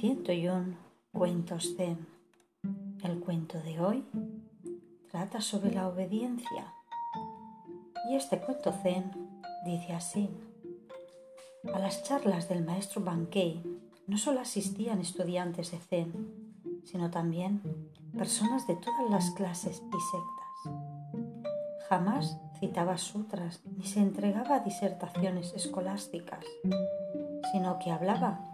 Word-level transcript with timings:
101 0.00 0.78
Cuentos 1.12 1.76
Zen. 1.76 2.06
El 3.04 3.20
cuento 3.20 3.60
de 3.60 3.80
hoy 3.82 4.02
trata 5.10 5.42
sobre 5.42 5.72
la 5.72 5.88
obediencia. 5.88 6.72
Y 8.08 8.16
este 8.16 8.40
cuento 8.40 8.72
Zen 8.72 9.12
dice 9.66 9.92
así. 9.92 10.30
A 11.74 11.78
las 11.78 12.02
charlas 12.02 12.48
del 12.48 12.64
maestro 12.64 13.02
Bankei 13.02 13.62
no 14.06 14.16
solo 14.16 14.40
asistían 14.40 15.02
estudiantes 15.02 15.70
de 15.70 15.78
Zen, 15.80 16.54
sino 16.86 17.10
también 17.10 17.60
personas 18.16 18.66
de 18.66 18.76
todas 18.76 19.10
las 19.10 19.30
clases 19.32 19.82
y 19.82 20.00
sectas. 20.00 20.78
Jamás 21.90 22.38
citaba 22.58 22.96
sutras 22.96 23.60
ni 23.76 23.84
se 23.84 24.00
entregaba 24.00 24.56
a 24.56 24.60
disertaciones 24.60 25.52
escolásticas, 25.52 26.46
sino 27.52 27.78
que 27.78 27.90
hablaba 27.90 28.49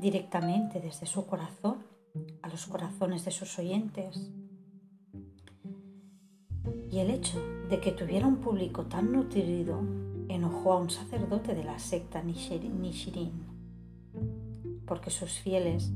directamente 0.00 0.80
desde 0.80 1.06
su 1.06 1.26
corazón 1.26 1.84
a 2.42 2.48
los 2.48 2.66
corazones 2.66 3.24
de 3.24 3.30
sus 3.30 3.58
oyentes. 3.58 4.30
Y 6.90 6.98
el 6.98 7.10
hecho 7.10 7.38
de 7.68 7.80
que 7.80 7.92
tuviera 7.92 8.26
un 8.26 8.38
público 8.38 8.86
tan 8.86 9.12
nutrido 9.12 9.80
enojó 10.28 10.72
a 10.72 10.78
un 10.78 10.90
sacerdote 10.90 11.54
de 11.54 11.64
la 11.64 11.78
secta 11.78 12.22
Nishirin, 12.22 13.46
porque 14.86 15.10
sus 15.10 15.38
fieles 15.38 15.92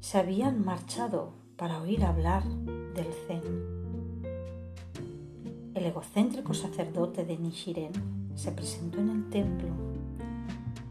se 0.00 0.18
habían 0.18 0.64
marchado 0.64 1.32
para 1.56 1.80
oír 1.80 2.04
hablar 2.04 2.44
del 2.94 3.06
Zen. 3.26 3.42
El 5.74 5.86
egocéntrico 5.86 6.52
sacerdote 6.52 7.24
de 7.24 7.38
Nishiren 7.38 7.92
se 8.34 8.52
presentó 8.52 8.98
en 8.98 9.10
el 9.10 9.30
templo 9.30 9.68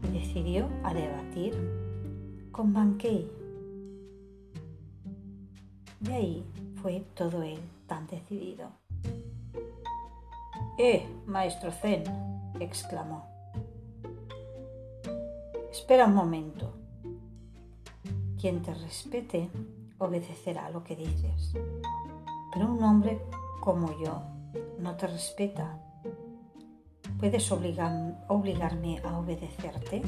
y 0.08 0.18
decidió 0.18 0.68
a 0.82 0.94
debatir 0.94 1.89
con 2.50 2.72
Bankei. 2.72 3.30
De 6.00 6.14
ahí 6.14 6.44
fue 6.82 7.04
todo 7.14 7.42
él 7.42 7.60
tan 7.86 8.06
decidido. 8.06 8.70
¡Eh, 10.78 11.06
maestro 11.26 11.70
Zen! 11.70 12.04
exclamó. 12.58 13.24
Espera 15.70 16.06
un 16.06 16.14
momento. 16.14 16.72
Quien 18.40 18.62
te 18.62 18.72
respete 18.74 19.50
obedecerá 19.98 20.70
lo 20.70 20.82
que 20.82 20.96
dices. 20.96 21.52
Pero 22.52 22.72
un 22.72 22.82
hombre 22.82 23.20
como 23.60 23.92
yo 24.02 24.22
no 24.78 24.96
te 24.96 25.06
respeta. 25.06 25.78
¿Puedes 27.18 27.52
obligarme 27.52 29.00
a 29.04 29.18
obedecerte? 29.18 30.02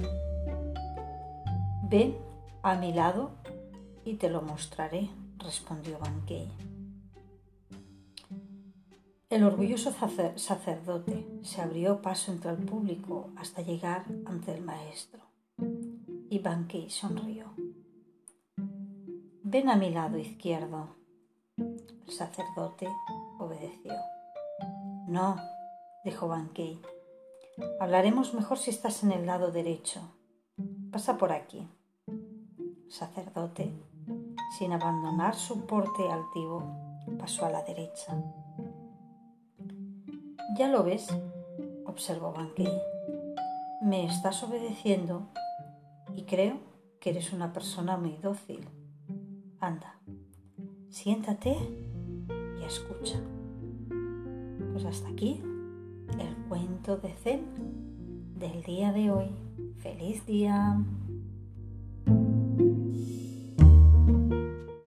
Ven 1.82 2.16
a 2.62 2.76
mi 2.76 2.92
lado 2.92 3.32
y 4.04 4.14
te 4.14 4.30
lo 4.30 4.40
mostraré, 4.40 5.10
respondió 5.38 5.98
Bankei. 5.98 6.48
El 9.28 9.44
orgulloso 9.44 9.92
sacerdote 10.36 11.26
se 11.42 11.60
abrió 11.60 12.02
paso 12.02 12.30
entre 12.30 12.50
el 12.50 12.58
público 12.58 13.30
hasta 13.36 13.62
llegar 13.62 14.04
ante 14.26 14.54
el 14.54 14.62
maestro 14.62 15.20
y 16.30 16.38
Bankei 16.38 16.88
sonrió. 16.88 17.52
Ven 19.42 19.68
a 19.68 19.76
mi 19.76 19.90
lado 19.90 20.18
izquierdo. 20.18 20.94
El 21.56 22.12
sacerdote 22.12 22.88
obedeció. 23.38 23.94
No, 25.08 25.36
dijo 26.04 26.28
Bankei. 26.28 26.80
Hablaremos 27.80 28.34
mejor 28.34 28.58
si 28.58 28.70
estás 28.70 29.02
en 29.02 29.12
el 29.12 29.26
lado 29.26 29.50
derecho. 29.50 30.00
Pasa 30.90 31.18
por 31.18 31.32
aquí 31.32 31.68
sacerdote, 32.92 33.72
sin 34.58 34.72
abandonar 34.72 35.34
su 35.34 35.64
porte 35.64 36.10
altivo, 36.10 36.62
pasó 37.18 37.46
a 37.46 37.50
la 37.50 37.62
derecha. 37.62 38.22
Ya 40.58 40.68
lo 40.68 40.84
ves, 40.84 41.08
observó 41.86 42.32
Bankei. 42.32 42.70
Me 43.80 44.04
estás 44.04 44.44
obedeciendo 44.44 45.28
y 46.14 46.24
creo 46.24 46.58
que 47.00 47.10
eres 47.10 47.32
una 47.32 47.54
persona 47.54 47.96
muy 47.96 48.18
dócil. 48.18 48.68
Anda, 49.58 49.96
siéntate 50.90 51.56
y 52.60 52.62
escucha. 52.62 53.18
Pues 54.72 54.84
hasta 54.84 55.08
aquí 55.08 55.40
el 56.18 56.36
cuento 56.48 56.98
de 56.98 57.14
Zen 57.14 58.38
del 58.38 58.62
día 58.62 58.92
de 58.92 59.10
hoy. 59.10 59.30
¡Feliz 59.78 60.26
día! 60.26 60.76